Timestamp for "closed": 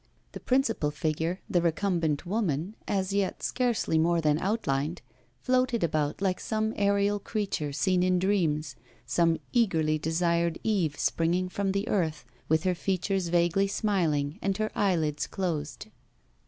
15.27-15.89